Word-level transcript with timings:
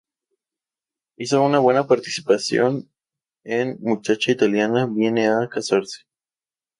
Hizo 1.15 1.43
una 1.43 1.59
buena 1.59 1.85
participación 1.85 2.89
en 3.43 3.77
Muchacha 3.81 4.31
italiana 4.31 4.87
viene 4.87 5.27
a 5.27 5.47
casarse. 5.47 6.05